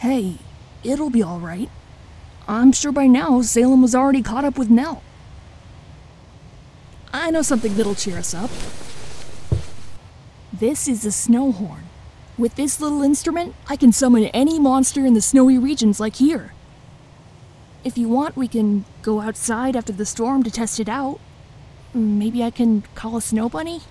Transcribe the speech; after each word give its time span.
Hey, 0.00 0.36
it'll 0.82 1.10
be 1.10 1.22
alright. 1.22 1.68
I'm 2.48 2.72
sure 2.72 2.90
by 2.90 3.06
now 3.06 3.42
Salem 3.42 3.82
was 3.82 3.94
already 3.94 4.22
caught 4.22 4.46
up 4.46 4.56
with 4.56 4.70
Nell. 4.70 5.02
I 7.12 7.30
know 7.30 7.42
something 7.42 7.74
that'll 7.74 7.94
cheer 7.94 8.16
us 8.16 8.32
up. 8.32 8.48
This 10.50 10.88
is 10.88 11.04
a 11.04 11.12
snow 11.12 11.52
horn. 11.52 11.82
With 12.38 12.54
this 12.54 12.80
little 12.80 13.02
instrument, 13.02 13.54
I 13.68 13.76
can 13.76 13.92
summon 13.92 14.24
any 14.28 14.58
monster 14.58 15.04
in 15.04 15.12
the 15.12 15.20
snowy 15.20 15.58
regions 15.58 16.00
like 16.00 16.16
here. 16.16 16.54
If 17.84 17.98
you 17.98 18.08
want, 18.08 18.38
we 18.38 18.48
can 18.48 18.86
go 19.02 19.20
outside 19.20 19.76
after 19.76 19.92
the 19.92 20.06
storm 20.06 20.42
to 20.44 20.50
test 20.50 20.80
it 20.80 20.88
out. 20.88 21.20
Maybe 21.92 22.42
I 22.42 22.50
can 22.50 22.84
call 22.94 23.18
a 23.18 23.20
snow 23.20 23.50
bunny? 23.50 23.82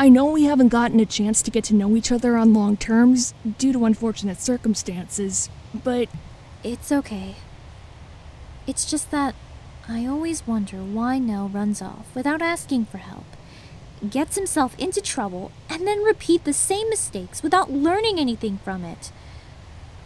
I 0.00 0.08
know 0.08 0.24
we 0.30 0.44
haven't 0.44 0.68
gotten 0.68 0.98
a 0.98 1.04
chance 1.04 1.42
to 1.42 1.50
get 1.50 1.64
to 1.64 1.74
know 1.74 1.94
each 1.94 2.10
other 2.10 2.38
on 2.38 2.54
long 2.54 2.78
terms 2.78 3.34
due 3.58 3.70
to 3.74 3.84
unfortunate 3.84 4.40
circumstances, 4.40 5.50
but 5.74 6.08
It's 6.64 6.90
okay. 6.90 7.34
It's 8.66 8.90
just 8.90 9.10
that 9.10 9.34
I 9.86 10.06
always 10.06 10.46
wonder 10.46 10.78
why 10.78 11.18
Nell 11.18 11.50
runs 11.50 11.82
off 11.82 12.06
without 12.14 12.40
asking 12.40 12.86
for 12.86 12.96
help, 12.96 13.26
gets 14.08 14.36
himself 14.36 14.74
into 14.78 15.02
trouble, 15.02 15.52
and 15.68 15.86
then 15.86 16.02
repeat 16.02 16.44
the 16.44 16.54
same 16.54 16.88
mistakes 16.88 17.42
without 17.42 17.70
learning 17.70 18.18
anything 18.18 18.56
from 18.64 18.84
it. 18.84 19.12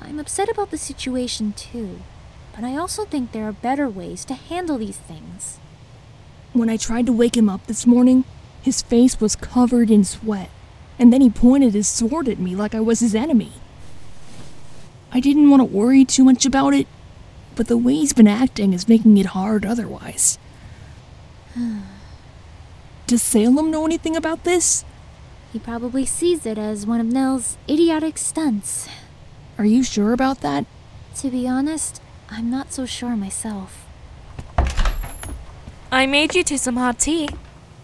I'm 0.01 0.19
upset 0.19 0.49
about 0.49 0.73
the 0.73 0.77
situation 0.79 1.53
too, 1.53 2.01
but 2.53 2.65
I 2.65 2.77
also 2.77 3.05
think 3.05 3.31
there 3.31 3.49
are 3.49 3.53
better 3.53 3.89
ways 3.89 4.25
to 4.25 4.35
handle 4.35 4.79
these 4.79 4.99
things. 4.99 5.59
when 6.53 6.69
I 6.69 6.79
tried 6.79 7.07
to 7.07 7.13
wake 7.13 7.37
him 7.37 7.49
up 7.49 7.67
this 7.69 7.87
morning, 7.87 8.25
his 8.65 8.81
face 8.81 9.21
was 9.21 9.37
covered 9.37 9.91
in 9.91 10.05
sweat, 10.05 10.49
and 10.99 11.13
then 11.13 11.21
he 11.21 11.29
pointed 11.29 11.75
his 11.75 11.87
sword 11.87 12.31
at 12.31 12.39
me 12.39 12.57
like 12.57 12.75
I 12.75 12.81
was 12.81 13.01
his 13.01 13.15
enemy. 13.15 13.53
I 15.13 15.21
didn't 15.21 15.51
want 15.51 15.61
to 15.61 15.65
worry 15.65 16.03
too 16.03 16.25
much 16.25 16.47
about 16.47 16.73
it, 16.73 16.87
but 17.57 17.69
the 17.69 17.77
way 17.77 17.97
he's 17.97 18.15
been 18.15 18.27
acting 18.27 18.73
is 18.73 18.89
making 18.89 19.19
it 19.19 19.27
hard 19.27 19.67
otherwise. 19.67 20.39
Does 23.07 23.21
Salem 23.21 23.71
know 23.71 23.85
anything 23.85 24.17
about 24.17 24.45
this? 24.45 24.83
He 25.53 25.59
probably 25.59 26.07
sees 26.07 26.47
it 26.47 26.57
as 26.57 26.87
one 26.87 27.01
of 27.01 27.07
Nell's 27.07 27.59
idiotic 27.69 28.17
stunts. 28.17 28.89
Are 29.59 29.67
you 29.67 29.85
sure 29.85 30.15
about 30.15 30.41
that? 30.41 30.65
To 31.17 31.29
be 31.31 31.47
honest, 31.47 32.01
I'm 32.31 32.51
not 32.51 32.73
so 32.73 32.87
sure 32.87 33.15
myself. 33.15 33.87
I 35.93 36.07
made 36.07 36.35
you 36.35 36.43
two 36.43 36.57
some 36.57 36.77
hot 36.77 36.99
tea. 36.99 37.29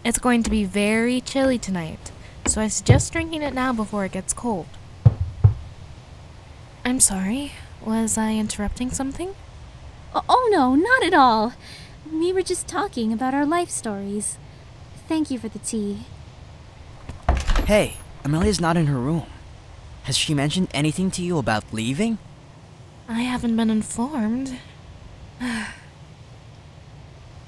It's 0.03 0.19
going 0.19 0.43
to 0.45 0.51
be 0.51 0.65
very 0.65 1.21
chilly 1.21 1.59
tonight, 1.59 2.11
so 2.47 2.63
I 2.63 2.69
suggest 2.69 3.13
drinking 3.13 3.43
it 3.43 3.53
now 3.53 3.75
before 3.75 4.07
it 4.07 4.13
gets 4.13 4.33
cold. 4.33 4.67
I'm 6.87 7.01
sorry. 7.01 7.53
Was 7.85 8.17
I 8.17 8.33
interrupting 8.33 8.91
something? 8.91 9.35
Oh, 10.15 10.49
no, 10.51 10.75
not 10.75 11.03
at 11.03 11.13
all. 11.13 11.53
We 12.11 12.33
were 12.33 12.43
just 12.43 12.67
talking 12.67 13.13
about 13.13 13.35
our 13.35 13.45
life 13.45 13.69
stories. 13.69 14.39
Thank 15.07 15.31
you 15.31 15.39
for 15.39 15.49
the 15.49 15.59
tea. 15.59 16.07
Hey, 17.67 17.99
Amelia's 18.25 18.61
not 18.61 18.79
in 18.79 18.87
her 18.87 18.99
room. 18.99 19.27
Has 20.05 20.17
she 20.17 20.33
mentioned 20.33 20.69
anything 20.73 21.11
to 21.13 21.23
you 21.23 21.37
about 21.37 21.75
leaving? 21.75 22.17
I 23.07 23.21
haven't 23.21 23.55
been 23.55 23.71
informed. 23.71 24.57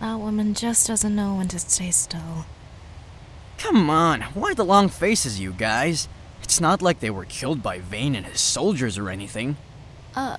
that 0.02 0.18
woman 0.18 0.52
just 0.52 0.88
doesn't 0.88 1.14
know 1.14 1.36
when 1.36 1.46
to 1.46 1.60
stay 1.60 1.92
still. 1.92 2.44
Come 3.56 3.88
on, 3.88 4.22
why 4.34 4.52
the 4.52 4.64
long 4.64 4.88
faces, 4.88 5.38
you 5.38 5.52
guys? 5.52 6.08
It's 6.42 6.60
not 6.60 6.82
like 6.82 6.98
they 6.98 7.08
were 7.08 7.24
killed 7.24 7.62
by 7.62 7.78
Vane 7.78 8.16
and 8.16 8.26
his 8.26 8.40
soldiers 8.40 8.98
or 8.98 9.08
anything. 9.08 9.56
Uh, 10.16 10.38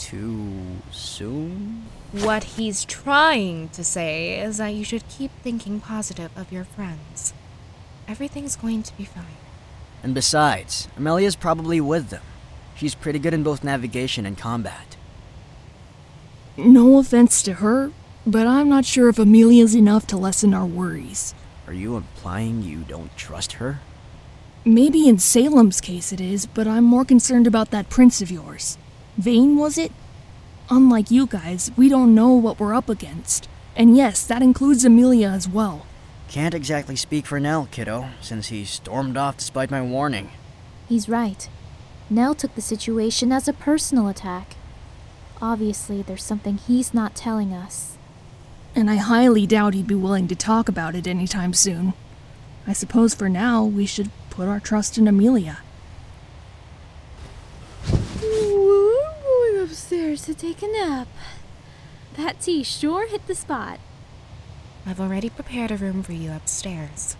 Too 0.00 0.78
soon? 0.90 1.84
What 2.10 2.42
he's 2.42 2.84
trying 2.84 3.68
to 3.68 3.84
say 3.84 4.40
is 4.40 4.56
that 4.56 4.74
you 4.74 4.82
should 4.82 5.08
keep 5.08 5.30
thinking 5.44 5.78
positive 5.78 6.36
of 6.36 6.50
your 6.50 6.64
friends. 6.64 7.32
Everything's 8.08 8.56
going 8.56 8.82
to 8.82 8.96
be 8.96 9.04
fine. 9.04 9.38
And 10.02 10.12
besides, 10.12 10.88
Amelia's 10.96 11.36
probably 11.36 11.80
with 11.80 12.10
them. 12.10 12.22
She's 12.80 12.94
pretty 12.94 13.18
good 13.18 13.34
in 13.34 13.42
both 13.42 13.62
navigation 13.62 14.24
and 14.24 14.38
combat. 14.38 14.96
No 16.56 16.98
offense 16.98 17.42
to 17.42 17.52
her, 17.60 17.92
but 18.26 18.46
I'm 18.46 18.70
not 18.70 18.86
sure 18.86 19.10
if 19.10 19.18
Amelia's 19.18 19.76
enough 19.76 20.06
to 20.06 20.16
lessen 20.16 20.54
our 20.54 20.64
worries. 20.64 21.34
Are 21.66 21.74
you 21.74 21.98
implying 21.98 22.62
you 22.62 22.78
don't 22.78 23.14
trust 23.18 23.52
her? 23.60 23.80
Maybe 24.64 25.06
in 25.10 25.18
Salem's 25.18 25.82
case 25.82 26.10
it 26.10 26.22
is, 26.22 26.46
but 26.46 26.66
I'm 26.66 26.84
more 26.84 27.04
concerned 27.04 27.46
about 27.46 27.70
that 27.70 27.90
prince 27.90 28.22
of 28.22 28.30
yours. 28.30 28.78
Vane, 29.18 29.58
was 29.58 29.76
it? 29.76 29.92
Unlike 30.70 31.10
you 31.10 31.26
guys, 31.26 31.70
we 31.76 31.90
don't 31.90 32.14
know 32.14 32.32
what 32.32 32.58
we're 32.58 32.72
up 32.74 32.88
against. 32.88 33.46
And 33.76 33.94
yes, 33.94 34.26
that 34.26 34.40
includes 34.40 34.86
Amelia 34.86 35.28
as 35.28 35.46
well. 35.46 35.84
Can't 36.28 36.54
exactly 36.54 36.96
speak 36.96 37.26
for 37.26 37.38
Nell, 37.38 37.68
kiddo, 37.70 38.08
since 38.22 38.46
he 38.48 38.64
stormed 38.64 39.18
off 39.18 39.36
despite 39.36 39.70
my 39.70 39.82
warning. 39.82 40.30
he's 40.88 41.10
right. 41.10 41.46
Nell 42.12 42.34
took 42.34 42.56
the 42.56 42.60
situation 42.60 43.30
as 43.30 43.46
a 43.46 43.52
personal 43.52 44.08
attack. 44.08 44.56
Obviously, 45.40 46.02
there's 46.02 46.24
something 46.24 46.58
he's 46.58 46.92
not 46.92 47.14
telling 47.14 47.54
us. 47.54 47.96
And 48.74 48.90
I 48.90 48.96
highly 48.96 49.46
doubt 49.46 49.74
he'd 49.74 49.86
be 49.86 49.94
willing 49.94 50.26
to 50.26 50.34
talk 50.34 50.68
about 50.68 50.96
it 50.96 51.06
anytime 51.06 51.54
soon. 51.54 51.94
I 52.66 52.72
suppose 52.72 53.14
for 53.14 53.28
now, 53.28 53.64
we 53.64 53.86
should 53.86 54.10
put 54.28 54.48
our 54.48 54.58
trust 54.58 54.98
in 54.98 55.06
Amelia. 55.06 55.60
We're 58.20 59.14
going 59.22 59.62
upstairs 59.62 60.22
to 60.22 60.34
take 60.34 60.62
a 60.62 60.68
nap. 60.68 61.08
That 62.16 62.40
tea 62.40 62.64
sure 62.64 63.06
hit 63.08 63.26
the 63.28 63.34
spot. 63.36 63.78
I've 64.84 65.00
already 65.00 65.30
prepared 65.30 65.70
a 65.70 65.76
room 65.76 66.02
for 66.02 66.12
you 66.12 66.32
upstairs. 66.32 67.16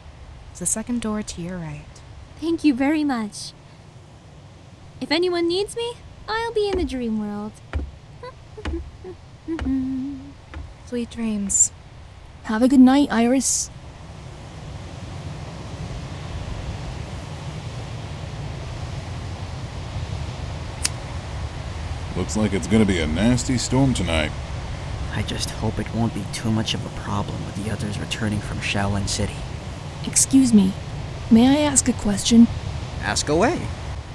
It's 0.51 0.61
the 0.61 0.67
second 0.67 1.01
door 1.01 1.23
to 1.23 1.43
your 1.43 1.59
right. 1.59 1.85
Thank 2.41 2.65
you 2.65 2.75
very 2.75 3.05
much. 3.05 3.53
If 5.01 5.11
anyone 5.11 5.49
needs 5.49 5.77
me, 5.77 5.95
I'll 6.29 6.53
be 6.53 6.69
in 6.69 6.77
the 6.77 6.85
dream 6.85 7.19
world. 7.19 7.53
Sweet 10.87 11.11
dreams. 11.11 11.73
Have 12.45 12.63
a 12.63 12.69
good 12.69 12.81
night, 12.81 13.09
Iris. 13.11 13.71
Looks 22.15 22.37
like 22.37 22.53
it's 22.53 22.67
gonna 22.67 22.85
be 22.85 23.01
a 23.01 23.07
nasty 23.07 23.57
storm 23.57 23.95
tonight. 23.95 24.31
I 25.15 25.23
just 25.23 25.49
hope 25.51 25.79
it 25.79 25.93
won't 25.95 26.13
be 26.13 26.25
too 26.35 26.51
much 26.51 26.75
of 26.75 26.85
a 26.85 27.01
problem 27.01 27.45
with 27.47 27.65
the 27.65 27.71
others 27.71 27.99
returning 27.99 28.41
from 28.41 28.59
Shaolin 28.59 29.09
City. 29.09 29.37
Excuse 30.07 30.53
me. 30.53 30.75
May 31.31 31.49
I 31.49 31.61
ask 31.63 31.89
a 31.89 31.95
question? 31.95 32.47
Ask 33.03 33.31
away. 33.31 33.67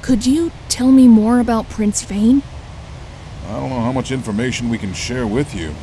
Could 0.06 0.28
you 0.28 0.52
tell 0.70 0.92
me 0.92 1.08
more 1.08 1.40
about 1.40 1.68
Prince 1.68 2.04
Vane? 2.04 2.44
I 3.48 3.54
don't 3.54 3.72
know 3.72 3.80
how 3.80 3.92
much 3.92 4.12
information 4.12 4.70
we 4.70 4.78
can 4.78 4.94
share 4.94 5.26
with 5.26 5.56
you, 5.56 5.74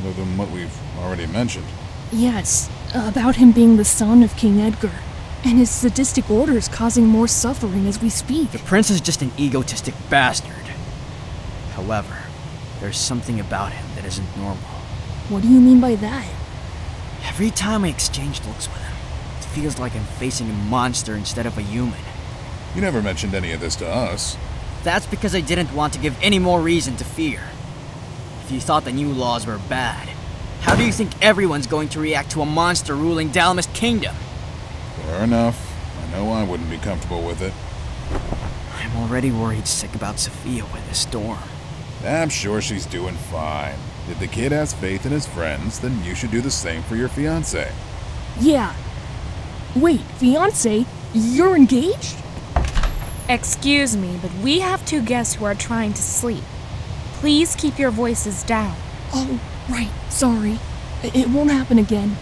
other 0.00 0.12
than 0.14 0.36
what 0.36 0.50
we've 0.50 0.76
already 0.98 1.28
mentioned. 1.28 1.66
Yes, 2.10 2.68
about 2.92 3.36
him 3.36 3.52
being 3.52 3.76
the 3.76 3.84
son 3.84 4.24
of 4.24 4.34
King 4.36 4.60
Edgar, 4.60 4.90
and 5.44 5.58
his 5.58 5.70
sadistic 5.70 6.28
orders 6.28 6.66
causing 6.66 7.06
more 7.06 7.28
suffering 7.28 7.86
as 7.86 8.02
we 8.02 8.10
speak. 8.10 8.50
The 8.50 8.58
prince 8.58 8.90
is 8.90 9.00
just 9.00 9.22
an 9.22 9.30
egotistic 9.38 9.94
bastard. 10.10 10.66
However, 11.74 12.16
there's 12.80 12.98
something 12.98 13.38
about 13.38 13.70
him 13.70 13.86
that 13.94 14.04
isn't 14.04 14.36
normal. 14.36 14.56
What 15.28 15.42
do 15.42 15.48
you 15.48 15.60
mean 15.60 15.80
by 15.80 15.94
that? 15.94 16.26
Every 17.28 17.52
time 17.52 17.84
I 17.84 17.90
exchange 17.90 18.44
looks 18.44 18.66
with 18.66 18.82
him, 18.82 18.96
it 19.38 19.44
feels 19.44 19.78
like 19.78 19.94
I'm 19.94 20.02
facing 20.18 20.50
a 20.50 20.52
monster 20.52 21.14
instead 21.14 21.46
of 21.46 21.56
a 21.56 21.62
human. 21.62 22.00
You 22.74 22.80
never 22.80 23.02
mentioned 23.02 23.34
any 23.34 23.52
of 23.52 23.60
this 23.60 23.76
to 23.76 23.88
us. 23.88 24.36
That's 24.84 25.06
because 25.06 25.34
I 25.34 25.40
didn't 25.40 25.72
want 25.74 25.92
to 25.94 25.98
give 25.98 26.16
any 26.22 26.38
more 26.38 26.60
reason 26.60 26.96
to 26.96 27.04
fear. 27.04 27.42
If 28.44 28.52
you 28.52 28.60
thought 28.60 28.84
the 28.84 28.92
new 28.92 29.08
laws 29.08 29.46
were 29.46 29.58
bad, 29.68 30.08
how 30.60 30.76
do 30.76 30.84
you 30.84 30.92
think 30.92 31.12
everyone's 31.22 31.66
going 31.66 31.88
to 31.90 32.00
react 32.00 32.30
to 32.32 32.42
a 32.42 32.46
monster 32.46 32.94
ruling 32.94 33.30
Dalmas 33.30 33.66
Kingdom? 33.74 34.14
Fair 35.02 35.24
enough. 35.24 35.64
I 36.02 36.10
know 36.12 36.30
I 36.32 36.44
wouldn't 36.44 36.70
be 36.70 36.78
comfortable 36.78 37.22
with 37.22 37.42
it. 37.42 37.52
I'm 38.74 38.96
already 38.96 39.30
worried 39.30 39.66
sick 39.66 39.94
about 39.94 40.18
Sophia 40.18 40.64
with 40.64 40.86
this 40.88 41.00
storm. 41.00 41.38
I'm 42.04 42.28
sure 42.28 42.60
she's 42.60 42.86
doing 42.86 43.14
fine. 43.14 43.78
If 44.08 44.20
the 44.20 44.26
kid 44.26 44.52
has 44.52 44.72
faith 44.72 45.04
in 45.04 45.12
his 45.12 45.26
friends, 45.26 45.80
then 45.80 46.02
you 46.04 46.14
should 46.14 46.30
do 46.30 46.40
the 46.40 46.50
same 46.50 46.82
for 46.84 46.96
your 46.96 47.08
fiance. 47.08 47.70
Yeah. 48.40 48.74
Wait, 49.76 50.00
fiance? 50.00 50.86
You're 51.12 51.56
engaged? 51.56 52.16
Excuse 53.30 53.94
me, 53.94 54.18
but 54.22 54.32
we 54.36 54.60
have 54.60 54.86
two 54.86 55.02
guests 55.02 55.34
who 55.34 55.44
are 55.44 55.54
trying 55.54 55.92
to 55.92 56.00
sleep. 56.00 56.42
Please 57.12 57.54
keep 57.54 57.78
your 57.78 57.90
voices 57.90 58.42
down. 58.42 58.74
Oh, 59.12 59.38
right, 59.68 59.90
sorry. 60.08 60.58
It 61.02 61.28
won't 61.28 61.50
happen 61.50 61.78
again. 61.78 62.16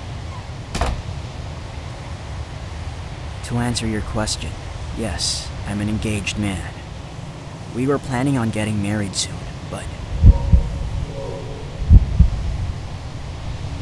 To 3.44 3.58
answer 3.58 3.86
your 3.86 4.00
question, 4.00 4.50
yes, 4.98 5.48
I'm 5.68 5.80
an 5.80 5.88
engaged 5.88 6.38
man. 6.38 6.74
We 7.76 7.86
were 7.86 8.00
planning 8.00 8.36
on 8.36 8.50
getting 8.50 8.82
married 8.82 9.14
soon, 9.14 9.36
but. 9.70 9.84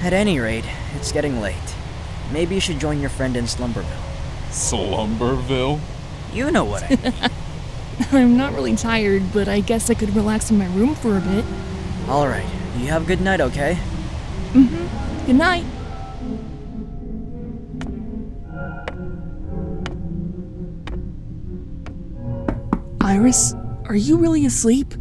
At 0.03 0.13
any 0.13 0.39
rate, 0.39 0.67
it's 0.95 1.11
getting 1.11 1.41
late. 1.41 1.57
Maybe 2.31 2.57
you 2.57 2.61
should 2.61 2.79
join 2.79 3.01
your 3.01 3.09
friend 3.09 3.35
in 3.35 3.45
Slumberville. 3.47 3.87
Slumberville? 4.51 5.81
You 6.35 6.51
know 6.51 6.65
what 6.65 6.83
I 6.83 6.89
mean. 6.89 7.31
I'm 8.13 8.37
not 8.37 8.55
really 8.55 8.75
tired, 8.75 9.23
but 9.33 9.47
I 9.47 9.61
guess 9.61 9.89
I 9.89 9.95
could 9.95 10.15
relax 10.17 10.51
in 10.51 10.59
my 10.59 10.67
room 10.67 10.97
for 10.97 11.17
a 11.17 11.21
bit. 11.21 11.45
Alright, 12.09 12.45
you 12.77 12.89
have 12.89 13.03
a 13.03 13.07
good 13.07 13.21
night, 13.21 13.41
okay? 13.41 13.79
Mm-hmm. 14.53 15.27
Good 15.27 15.37
night. 15.37 15.65
Iris, 23.01 23.55
are 23.85 23.95
you 23.95 24.17
really 24.17 24.45
asleep? 24.45 24.93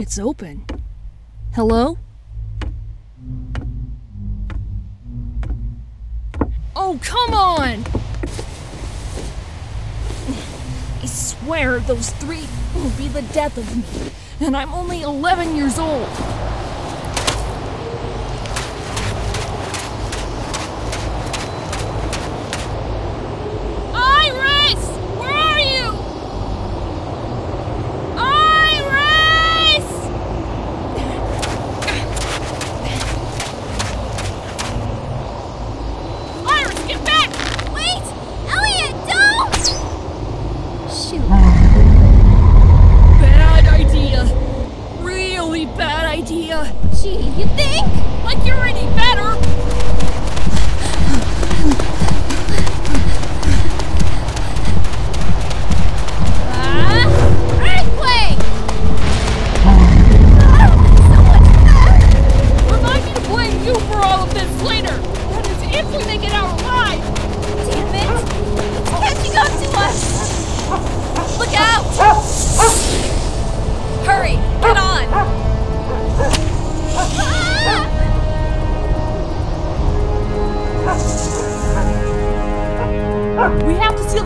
It's 0.00 0.18
open. 0.18 0.66
Hello? 1.54 1.96
Oh, 6.74 6.98
come 7.02 7.34
on! 7.34 7.84
I 11.02 11.08
swear 11.46 11.78
those 11.78 12.10
three 12.10 12.42
will 12.74 12.90
be 12.98 13.06
the 13.06 13.22
death 13.32 13.56
of 13.56 13.76
me, 13.76 14.10
and 14.44 14.56
I'm 14.56 14.74
only 14.74 15.02
11 15.02 15.54
years 15.54 15.78
old. 15.78 16.08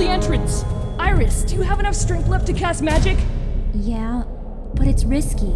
The 0.01 0.09
entrance. 0.09 0.65
Iris, 0.99 1.43
do 1.43 1.55
you 1.55 1.61
have 1.61 1.79
enough 1.79 1.95
strength 1.95 2.27
left 2.27 2.47
to 2.47 2.55
cast 2.55 2.83
magic? 2.83 3.19
Yeah, 3.75 4.25
but 4.75 4.87
it's 4.87 5.05
risky. 5.05 5.53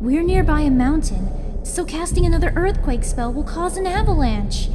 We're 0.00 0.22
nearby 0.22 0.62
a 0.62 0.70
mountain, 0.70 1.64
so 1.66 1.84
casting 1.84 2.24
another 2.24 2.50
earthquake 2.56 3.04
spell 3.04 3.30
will 3.30 3.44
cause 3.44 3.76
an 3.76 3.86
avalanche. 3.86 4.70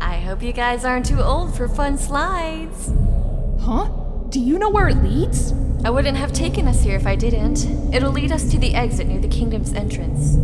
I 0.00 0.16
hope 0.16 0.42
you 0.42 0.52
guys 0.52 0.84
aren't 0.84 1.06
too 1.06 1.22
old 1.22 1.56
for 1.56 1.68
fun 1.68 1.96
slides. 1.96 2.92
Huh? 3.60 3.88
Do 4.30 4.40
you 4.40 4.58
know 4.58 4.70
where 4.70 4.88
it 4.88 4.96
leads? 4.96 5.52
I 5.84 5.90
wouldn't 5.90 6.16
have 6.16 6.32
taken 6.32 6.66
us 6.66 6.82
here 6.82 6.96
if 6.96 7.06
I 7.06 7.14
didn't. 7.14 7.94
It'll 7.94 8.10
lead 8.10 8.32
us 8.32 8.50
to 8.50 8.58
the 8.58 8.74
exit 8.74 9.06
near 9.06 9.20
the 9.20 9.28
kingdom's 9.28 9.72
entrance. 9.74 10.36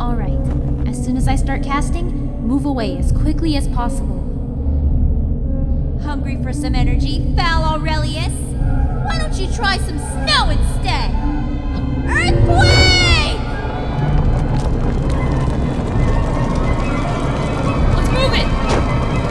Alright, 0.00 0.88
as 0.88 1.04
soon 1.04 1.16
as 1.16 1.28
I 1.28 1.36
start 1.36 1.62
casting, 1.62 2.10
move 2.44 2.64
away 2.64 2.98
as 2.98 3.12
quickly 3.12 3.56
as 3.56 3.68
possible. 3.68 4.29
Hungry 6.20 6.42
for 6.42 6.52
some 6.52 6.74
energy, 6.74 7.24
Foul 7.34 7.64
Aurelius? 7.64 8.34
Why 9.06 9.16
don't 9.16 9.32
you 9.40 9.50
try 9.54 9.78
some 9.78 9.96
snow 9.96 10.50
instead? 10.50 11.10
Earthquake! 12.04 13.40
Let's 17.96 18.10
move 18.12 18.34
it. 18.36 18.44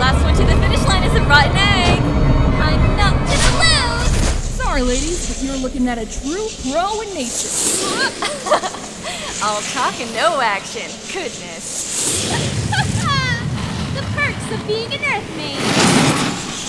Last 0.02 0.24
one 0.24 0.34
to 0.34 0.44
the 0.44 0.58
finish 0.60 0.84
line 0.88 1.04
is 1.04 1.14
a 1.14 1.22
rotten 1.26 1.56
egg. 1.58 2.00
I'm 2.58 2.98
not 2.98 3.14
gonna 3.14 3.60
lose! 3.62 4.10
Sorry, 4.58 4.82
ladies, 4.82 5.28
but 5.28 5.44
you're 5.46 5.58
looking 5.58 5.88
at 5.88 6.00
a 6.00 6.08
true 6.08 6.48
pro 6.72 7.02
in 7.02 7.14
nature. 7.14 7.54
All 9.46 9.62
talk 9.62 10.02
and 10.02 10.12
no 10.16 10.42
action. 10.42 10.90
Goodness. 11.14 12.32
the 13.94 14.02
perks 14.16 14.52
of 14.52 14.68
being 14.68 14.92
an 14.92 15.02
Earthmaid! 15.02 15.89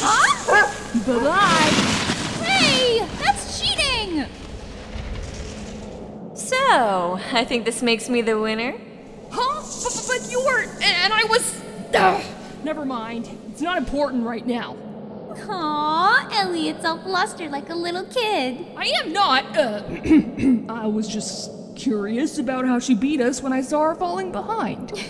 Huh? 0.02 0.66
Bye 1.06 1.24
bye. 1.24 2.44
Hey! 2.44 3.06
That's 3.18 3.60
cheating! 3.60 4.24
So, 6.34 7.18
I 7.32 7.44
think 7.44 7.64
this 7.64 7.82
makes 7.82 8.08
me 8.08 8.22
the 8.22 8.38
winner. 8.38 8.72
Huh? 9.30 9.62
But, 9.82 9.92
but- 9.94 10.06
but 10.20 10.30
you 10.30 10.40
were, 10.44 10.62
and 10.82 11.12
I 11.12 11.24
was. 11.28 11.60
Ugh. 11.94 12.24
Never 12.64 12.84
mind. 12.84 13.28
It's 13.50 13.60
not 13.62 13.78
important 13.78 14.24
right 14.26 14.46
now. 14.46 14.76
Aw, 15.48 16.28
Elliot's 16.32 16.84
all 16.84 16.98
flustered 16.98 17.50
like 17.52 17.70
a 17.70 17.74
little 17.74 18.04
kid. 18.04 18.66
I 18.76 18.86
am 19.02 19.12
not. 19.12 19.56
Uh, 19.56 19.82
I 20.68 20.86
was 20.86 21.06
just 21.08 21.50
curious 21.76 22.38
about 22.38 22.66
how 22.66 22.78
she 22.80 22.94
beat 22.94 23.20
us 23.20 23.40
when 23.42 23.52
I 23.52 23.60
saw 23.62 23.82
her 23.84 23.94
falling 23.94 24.32
behind. 24.32 24.92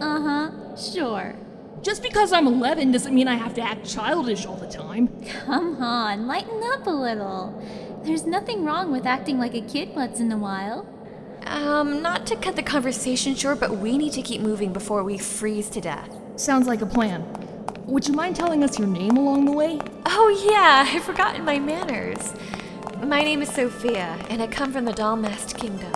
Uh 0.00 0.20
huh, 0.20 0.76
sure. 0.76 1.36
Just 1.82 2.00
because 2.00 2.32
I'm 2.32 2.46
11 2.46 2.92
doesn't 2.92 3.12
mean 3.12 3.26
I 3.26 3.34
have 3.34 3.54
to 3.54 3.60
act 3.60 3.84
childish 3.84 4.46
all 4.46 4.54
the 4.56 4.68
time. 4.68 5.08
Come 5.26 5.82
on, 5.82 6.28
lighten 6.28 6.62
up 6.72 6.86
a 6.86 6.90
little. 6.90 7.60
There's 8.04 8.24
nothing 8.24 8.64
wrong 8.64 8.92
with 8.92 9.04
acting 9.04 9.38
like 9.38 9.54
a 9.54 9.60
kid 9.60 9.94
once 9.96 10.20
in 10.20 10.30
a 10.30 10.38
while. 10.38 10.86
Um, 11.44 12.00
not 12.00 12.24
to 12.28 12.36
cut 12.36 12.54
the 12.54 12.62
conversation 12.62 13.34
short, 13.34 13.58
but 13.58 13.78
we 13.78 13.98
need 13.98 14.12
to 14.12 14.22
keep 14.22 14.40
moving 14.40 14.72
before 14.72 15.02
we 15.02 15.18
freeze 15.18 15.68
to 15.70 15.80
death. 15.80 16.08
Sounds 16.36 16.68
like 16.68 16.82
a 16.82 16.86
plan. 16.86 17.26
Would 17.86 18.06
you 18.06 18.14
mind 18.14 18.36
telling 18.36 18.62
us 18.62 18.78
your 18.78 18.86
name 18.86 19.16
along 19.16 19.44
the 19.44 19.52
way? 19.52 19.80
Oh, 20.06 20.48
yeah, 20.48 20.86
I've 20.94 21.02
forgotten 21.02 21.44
my 21.44 21.58
manners. 21.58 22.32
My 23.02 23.22
name 23.22 23.42
is 23.42 23.48
Sophia, 23.48 24.16
and 24.30 24.40
I 24.40 24.46
come 24.46 24.72
from 24.72 24.84
the 24.84 24.92
Dalmas 24.92 25.52
Kingdom. 25.52 25.92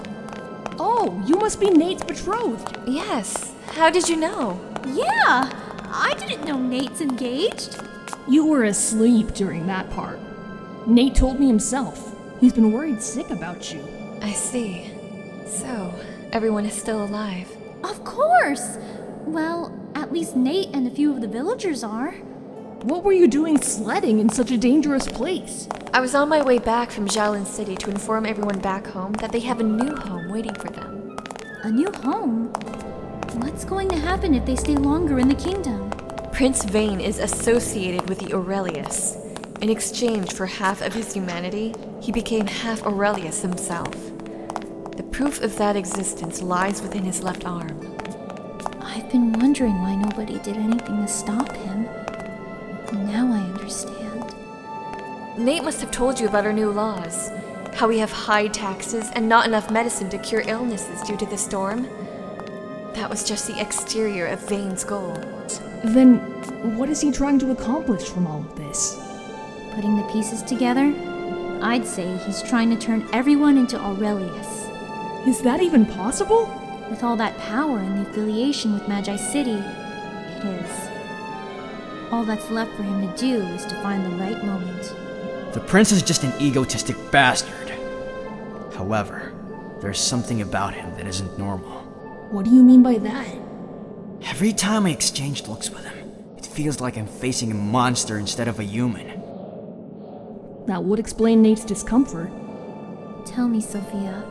Oh, 0.80 1.22
you 1.26 1.36
must 1.36 1.60
be 1.60 1.70
Nate's 1.70 2.02
betrothed. 2.02 2.76
Yes, 2.88 3.54
how 3.68 3.88
did 3.88 4.08
you 4.08 4.16
know? 4.16 4.60
Yeah, 4.88 5.50
I 5.98 6.12
didn't 6.18 6.44
know 6.44 6.58
Nate's 6.58 7.00
engaged. 7.00 7.80
You 8.28 8.44
were 8.44 8.64
asleep 8.64 9.32
during 9.32 9.66
that 9.66 9.88
part. 9.90 10.18
Nate 10.86 11.14
told 11.14 11.40
me 11.40 11.46
himself. 11.46 12.14
He's 12.38 12.52
been 12.52 12.70
worried 12.70 13.00
sick 13.00 13.30
about 13.30 13.72
you. 13.72 13.82
I 14.20 14.32
see. 14.32 14.90
So, 15.46 15.94
everyone 16.32 16.66
is 16.66 16.74
still 16.74 17.02
alive. 17.02 17.50
Of 17.82 18.04
course! 18.04 18.76
Well, 19.24 19.72
at 19.94 20.12
least 20.12 20.36
Nate 20.36 20.68
and 20.74 20.86
a 20.86 20.90
few 20.90 21.10
of 21.10 21.22
the 21.22 21.28
villagers 21.28 21.82
are. 21.82 22.12
What 22.82 23.02
were 23.02 23.14
you 23.14 23.26
doing 23.26 23.58
sledding 23.58 24.18
in 24.18 24.28
such 24.28 24.50
a 24.50 24.58
dangerous 24.58 25.08
place? 25.08 25.66
I 25.94 26.00
was 26.00 26.14
on 26.14 26.28
my 26.28 26.42
way 26.42 26.58
back 26.58 26.90
from 26.90 27.08
Shaolin 27.08 27.46
City 27.46 27.74
to 27.74 27.90
inform 27.90 28.26
everyone 28.26 28.58
back 28.58 28.86
home 28.86 29.14
that 29.14 29.32
they 29.32 29.40
have 29.40 29.60
a 29.60 29.64
new 29.64 29.96
home 29.96 30.28
waiting 30.28 30.54
for 30.56 30.68
them. 30.68 31.16
A 31.62 31.70
new 31.70 31.90
home? 31.90 32.52
What's 33.40 33.64
going 33.64 33.88
to 33.88 33.96
happen 33.96 34.34
if 34.34 34.44
they 34.44 34.56
stay 34.56 34.76
longer 34.76 35.18
in 35.18 35.28
the 35.28 35.34
kingdom? 35.34 35.85
Prince 36.36 36.64
Vane 36.66 37.00
is 37.00 37.18
associated 37.18 38.10
with 38.10 38.18
the 38.18 38.34
Aurelius. 38.34 39.16
In 39.62 39.70
exchange 39.70 40.34
for 40.34 40.44
half 40.44 40.82
of 40.82 40.92
his 40.92 41.14
humanity, 41.14 41.74
he 42.02 42.12
became 42.12 42.46
half 42.46 42.84
Aurelius 42.84 43.40
himself. 43.40 43.90
The 44.98 45.08
proof 45.10 45.40
of 45.40 45.56
that 45.56 45.76
existence 45.76 46.42
lies 46.42 46.82
within 46.82 47.04
his 47.04 47.22
left 47.22 47.46
arm. 47.46 47.96
I've 48.82 49.10
been 49.10 49.32
wondering 49.32 49.80
why 49.80 49.94
nobody 49.94 50.38
did 50.40 50.58
anything 50.58 50.98
to 50.98 51.08
stop 51.08 51.56
him. 51.56 51.84
Now 52.92 53.32
I 53.32 53.40
understand. 53.54 54.34
Nate 55.38 55.64
must 55.64 55.80
have 55.80 55.90
told 55.90 56.20
you 56.20 56.28
about 56.28 56.44
our 56.44 56.52
new 56.52 56.70
laws. 56.70 57.30
How 57.72 57.88
we 57.88 57.98
have 57.98 58.12
high 58.12 58.48
taxes 58.48 59.10
and 59.14 59.26
not 59.26 59.46
enough 59.46 59.70
medicine 59.70 60.10
to 60.10 60.18
cure 60.18 60.42
illnesses 60.46 61.00
due 61.00 61.16
to 61.16 61.24
the 61.24 61.38
storm. 61.38 61.88
That 62.92 63.08
was 63.08 63.24
just 63.26 63.46
the 63.46 63.58
exterior 63.58 64.26
of 64.26 64.46
Vane's 64.46 64.84
goal. 64.84 65.16
Then, 65.94 66.16
what 66.76 66.88
is 66.88 67.00
he 67.00 67.12
trying 67.12 67.38
to 67.38 67.52
accomplish 67.52 68.08
from 68.08 68.26
all 68.26 68.40
of 68.40 68.56
this? 68.56 68.98
Putting 69.72 69.96
the 69.96 70.02
pieces 70.12 70.42
together, 70.42 70.92
I'd 71.62 71.86
say 71.86 72.16
he's 72.18 72.42
trying 72.42 72.70
to 72.70 72.76
turn 72.76 73.08
everyone 73.12 73.56
into 73.56 73.80
Aurelius. 73.80 74.66
Is 75.28 75.40
that 75.42 75.62
even 75.62 75.86
possible? 75.86 76.46
With 76.90 77.04
all 77.04 77.16
that 77.16 77.38
power 77.38 77.78
and 77.78 78.04
the 78.04 78.10
affiliation 78.10 78.74
with 78.74 78.88
Magi 78.88 79.14
City, 79.16 79.52
it 79.52 80.44
is. 80.44 82.10
All 82.10 82.24
that's 82.24 82.50
left 82.50 82.74
for 82.74 82.82
him 82.82 83.08
to 83.08 83.16
do 83.16 83.42
is 83.42 83.64
to 83.66 83.80
find 83.80 84.04
the 84.04 84.16
right 84.16 84.44
moment. 84.44 84.92
The 85.54 85.60
prince 85.60 85.92
is 85.92 86.02
just 86.02 86.24
an 86.24 86.32
egotistic 86.40 86.96
bastard. 87.12 87.70
However, 88.74 89.32
there's 89.80 90.00
something 90.00 90.42
about 90.42 90.74
him 90.74 90.96
that 90.96 91.06
isn't 91.06 91.38
normal. 91.38 91.82
What 92.30 92.44
do 92.44 92.50
you 92.50 92.64
mean 92.64 92.82
by 92.82 92.98
that? 92.98 93.45
Every 94.36 94.52
time 94.52 94.84
I 94.84 94.90
exchange 94.90 95.48
looks 95.48 95.70
with 95.70 95.86
him, 95.86 96.12
it 96.36 96.44
feels 96.44 96.78
like 96.78 96.98
I'm 96.98 97.06
facing 97.06 97.50
a 97.50 97.54
monster 97.54 98.18
instead 98.18 98.48
of 98.48 98.60
a 98.60 98.64
human. 98.64 99.06
That 100.66 100.84
would 100.84 100.98
explain 100.98 101.40
Nate's 101.40 101.64
discomfort. 101.64 102.30
Tell 103.24 103.48
me, 103.48 103.62
Sophia, 103.62 104.22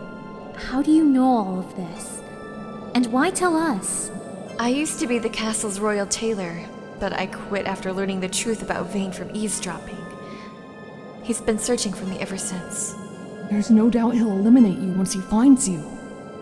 how 0.57 0.83
do 0.83 0.91
you 0.91 1.03
know 1.03 1.25
all 1.25 1.57
of 1.57 1.75
this? 1.75 2.21
And 2.93 3.07
why 3.07 3.31
tell 3.31 3.55
us? 3.55 4.11
I 4.59 4.69
used 4.69 4.99
to 4.99 5.07
be 5.07 5.17
the 5.17 5.27
castle's 5.27 5.79
royal 5.79 6.05
tailor, 6.05 6.63
but 6.99 7.11
I 7.11 7.25
quit 7.25 7.65
after 7.65 7.91
learning 7.91 8.19
the 8.19 8.29
truth 8.29 8.61
about 8.61 8.91
Vane 8.91 9.11
from 9.11 9.35
eavesdropping. 9.35 9.97
He's 11.23 11.41
been 11.41 11.57
searching 11.57 11.93
for 11.93 12.05
me 12.05 12.19
ever 12.19 12.37
since. 12.37 12.93
There's 13.49 13.71
no 13.71 13.89
doubt 13.89 14.13
he'll 14.13 14.29
eliminate 14.29 14.77
you 14.77 14.91
once 14.91 15.13
he 15.13 15.21
finds 15.21 15.67
you. 15.67 15.94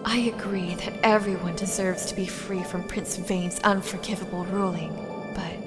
I 0.05 0.17
agree 0.35 0.75
that 0.75 0.93
everyone 1.03 1.55
deserves 1.55 2.05
to 2.07 2.15
be 2.15 2.25
free 2.25 2.63
from 2.63 2.83
Prince 2.83 3.15
Vane's 3.17 3.59
unforgivable 3.61 4.45
ruling, 4.45 4.91
but 5.33 5.57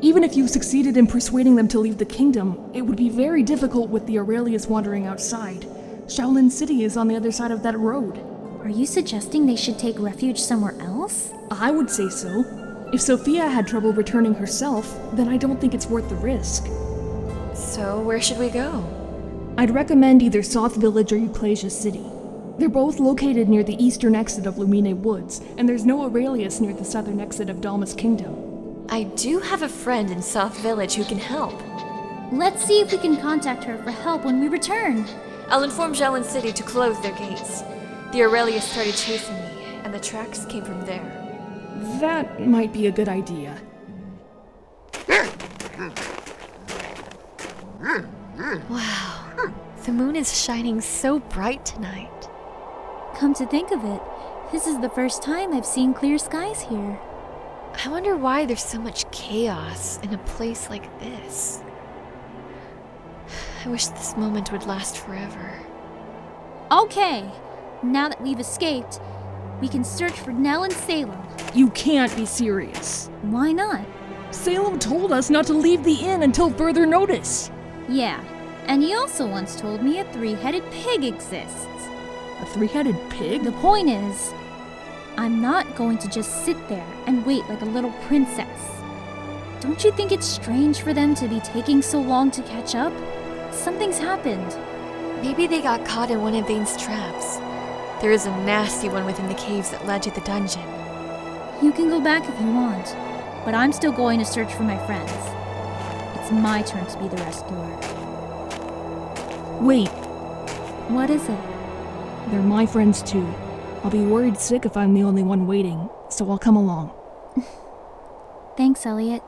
Even 0.00 0.22
if 0.22 0.36
you 0.36 0.46
succeeded 0.46 0.96
in 0.96 1.06
persuading 1.08 1.56
them 1.56 1.66
to 1.68 1.80
leave 1.80 1.98
the 1.98 2.04
kingdom, 2.04 2.70
it 2.74 2.82
would 2.82 2.96
be 2.96 3.08
very 3.08 3.42
difficult 3.42 3.90
with 3.90 4.06
the 4.06 4.18
Aurelius 4.18 4.66
wandering 4.68 5.06
outside. 5.06 5.62
Shaolin 6.06 6.50
City 6.52 6.84
is 6.84 6.96
on 6.96 7.08
the 7.08 7.16
other 7.16 7.32
side 7.32 7.50
of 7.50 7.62
that 7.64 7.78
road. 7.78 8.18
Are 8.62 8.68
you 8.68 8.86
suggesting 8.86 9.46
they 9.46 9.56
should 9.56 9.78
take 9.78 9.98
refuge 9.98 10.38
somewhere 10.38 10.76
else? 10.80 11.32
I 11.50 11.70
would 11.72 11.90
say 11.90 12.08
so. 12.10 12.44
If 12.92 13.00
Sophia 13.00 13.48
had 13.48 13.66
trouble 13.66 13.92
returning 13.92 14.34
herself, 14.34 14.96
then 15.14 15.28
I 15.28 15.36
don't 15.36 15.60
think 15.60 15.74
it's 15.74 15.86
worth 15.86 16.08
the 16.08 16.14
risk. 16.16 16.64
so 17.54 18.00
where 18.00 18.20
should 18.20 18.38
we 18.38 18.50
go? 18.50 18.84
I'd 19.58 19.70
recommend 19.74 20.22
either 20.22 20.42
Soth 20.42 20.76
Village 20.76 21.12
or 21.12 21.16
Euclasia 21.18 21.70
City. 21.70 22.04
They're 22.58 22.68
both 22.68 22.98
located 22.98 23.48
near 23.48 23.62
the 23.62 23.82
eastern 23.82 24.16
exit 24.16 24.44
of 24.44 24.56
Lumine 24.56 24.96
Woods, 24.96 25.40
and 25.56 25.68
there's 25.68 25.86
no 25.86 26.02
Aurelius 26.02 26.60
near 26.60 26.72
the 26.72 26.84
southern 26.84 27.20
exit 27.20 27.48
of 27.48 27.60
Dalmas 27.60 27.94
Kingdom. 27.94 28.86
I 28.88 29.04
do 29.04 29.38
have 29.38 29.62
a 29.62 29.68
friend 29.68 30.10
in 30.10 30.20
South 30.20 30.58
Village 30.58 30.94
who 30.94 31.04
can 31.04 31.18
help. 31.18 31.54
Let's 32.32 32.64
see 32.64 32.80
if 32.80 32.90
we 32.90 32.98
can 32.98 33.16
contact 33.16 33.62
her 33.62 33.78
for 33.78 33.92
help 33.92 34.24
when 34.24 34.40
we 34.40 34.48
return. 34.48 35.06
I'll 35.48 35.62
inform 35.62 35.94
Jelen 35.94 36.24
City 36.24 36.52
to 36.52 36.62
close 36.64 37.00
their 37.00 37.16
gates. 37.16 37.62
The 38.12 38.22
Aurelius 38.22 38.64
started 38.64 38.96
chasing 38.96 39.36
me, 39.36 39.80
and 39.84 39.94
the 39.94 40.00
tracks 40.00 40.44
came 40.46 40.64
from 40.64 40.80
there. 40.84 41.04
That 42.00 42.44
might 42.44 42.72
be 42.72 42.88
a 42.88 42.90
good 42.90 43.08
idea. 43.08 43.56
Wow, 48.68 49.52
the 49.84 49.92
moon 49.92 50.16
is 50.16 50.42
shining 50.42 50.80
so 50.80 51.20
bright 51.20 51.64
tonight. 51.64 52.28
Come 53.18 53.34
to 53.34 53.46
think 53.46 53.72
of 53.72 53.84
it, 53.84 54.00
this 54.52 54.68
is 54.68 54.78
the 54.78 54.88
first 54.88 55.24
time 55.24 55.52
I've 55.52 55.66
seen 55.66 55.92
clear 55.92 56.18
skies 56.18 56.60
here. 56.60 57.00
I 57.84 57.88
wonder 57.88 58.16
why 58.16 58.46
there's 58.46 58.62
so 58.62 58.78
much 58.78 59.10
chaos 59.10 59.98
in 60.04 60.14
a 60.14 60.18
place 60.18 60.70
like 60.70 61.00
this. 61.00 61.60
I 63.64 63.70
wish 63.70 63.86
this 63.86 64.16
moment 64.16 64.52
would 64.52 64.66
last 64.66 64.98
forever. 64.98 65.58
Okay, 66.70 67.28
now 67.82 68.08
that 68.08 68.22
we've 68.22 68.38
escaped, 68.38 69.00
we 69.60 69.66
can 69.66 69.82
search 69.82 70.12
for 70.20 70.30
Nell 70.30 70.62
and 70.62 70.72
Salem. 70.72 71.20
You 71.54 71.70
can't 71.70 72.14
be 72.14 72.24
serious. 72.24 73.10
Why 73.22 73.50
not? 73.50 73.84
Salem 74.30 74.78
told 74.78 75.10
us 75.10 75.28
not 75.28 75.44
to 75.46 75.54
leave 75.54 75.82
the 75.82 76.04
inn 76.04 76.22
until 76.22 76.50
further 76.50 76.86
notice. 76.86 77.50
Yeah, 77.88 78.22
and 78.68 78.80
he 78.80 78.94
also 78.94 79.26
once 79.26 79.60
told 79.60 79.82
me 79.82 79.98
a 79.98 80.04
three 80.12 80.34
headed 80.34 80.62
pig 80.70 81.02
exists. 81.02 81.66
A 82.40 82.46
three 82.46 82.68
headed 82.68 82.96
pig? 83.10 83.42
The 83.42 83.52
point 83.52 83.88
is, 83.88 84.32
I'm 85.16 85.40
not 85.40 85.74
going 85.74 85.98
to 85.98 86.08
just 86.08 86.44
sit 86.44 86.56
there 86.68 86.86
and 87.06 87.26
wait 87.26 87.48
like 87.48 87.62
a 87.62 87.66
little 87.66 87.90
princess. 88.02 88.60
Don't 89.60 89.82
you 89.82 89.90
think 89.90 90.12
it's 90.12 90.26
strange 90.26 90.80
for 90.80 90.92
them 90.94 91.14
to 91.16 91.26
be 91.26 91.40
taking 91.40 91.82
so 91.82 92.00
long 92.00 92.30
to 92.30 92.42
catch 92.42 92.76
up? 92.76 92.92
Something's 93.52 93.98
happened. 93.98 94.56
Maybe 95.22 95.48
they 95.48 95.60
got 95.60 95.84
caught 95.84 96.12
in 96.12 96.20
one 96.20 96.36
of 96.36 96.46
Vane's 96.46 96.76
traps. 96.76 97.38
There 98.00 98.12
is 98.12 98.26
a 98.26 98.30
nasty 98.44 98.88
one 98.88 99.04
within 99.04 99.26
the 99.26 99.34
caves 99.34 99.70
that 99.70 99.84
led 99.84 100.02
to 100.04 100.12
the 100.12 100.20
dungeon. 100.20 100.62
You 101.60 101.72
can 101.72 101.88
go 101.88 102.00
back 102.00 102.22
if 102.28 102.40
you 102.40 102.46
want, 102.46 102.94
but 103.44 103.52
I'm 103.52 103.72
still 103.72 103.90
going 103.90 104.20
to 104.20 104.24
search 104.24 104.54
for 104.54 104.62
my 104.62 104.78
friends. 104.86 105.10
It's 106.20 106.30
my 106.30 106.62
turn 106.62 106.86
to 106.86 106.98
be 107.00 107.08
the 107.08 107.16
rescuer. 107.16 107.78
Wait, 109.60 109.88
What 110.88 111.10
is 111.10 111.28
it? 111.28 111.57
They're 112.30 112.40
my 112.40 112.66
friends 112.66 113.02
too. 113.02 113.26
I'll 113.82 113.90
be 113.90 114.04
worried 114.04 114.38
sick 114.38 114.64
if 114.64 114.76
I'm 114.76 114.94
the 114.94 115.02
only 115.02 115.22
one 115.22 115.46
waiting, 115.46 115.88
so 116.08 116.30
I'll 116.30 116.38
come 116.38 116.56
along. 116.56 116.92
Thanks, 118.56 118.84
Elliot. 118.84 119.22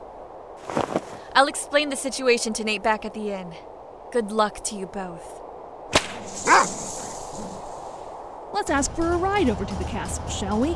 I'll 1.33 1.47
explain 1.47 1.89
the 1.89 1.95
situation 1.95 2.53
to 2.53 2.63
Nate 2.63 2.83
back 2.83 3.05
at 3.05 3.13
the 3.13 3.31
inn. 3.31 3.53
Good 4.11 4.31
luck 4.31 4.63
to 4.65 4.75
you 4.75 4.87
both. 4.87 5.41
Let's 8.53 8.69
ask 8.69 8.91
for 8.93 9.07
a 9.07 9.17
ride 9.17 9.49
over 9.49 9.63
to 9.63 9.75
the 9.75 9.85
castle, 9.85 10.27
shall 10.27 10.59
we? 10.59 10.75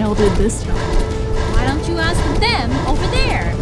I 0.00 0.08
wonder 0.08 0.24
did 0.24 0.32
this 0.38 0.62
time. 0.62 0.74
Why 1.52 1.66
don't 1.66 1.86
you 1.86 1.98
ask 1.98 2.40
them 2.40 2.70
over 2.86 3.06
there? 3.08 3.54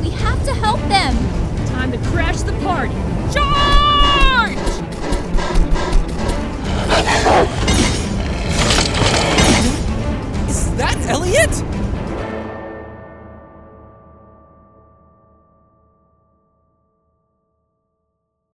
We 0.00 0.10
have 0.10 0.44
to 0.44 0.54
help 0.54 0.80
them. 0.82 1.16
Time 1.70 1.90
to 1.90 1.98
crash 2.10 2.42
the 2.42 2.52
party. 2.60 2.94
Charge! 3.32 4.58
Is 10.48 10.70
that 10.76 10.96
Elliot? 11.08 11.71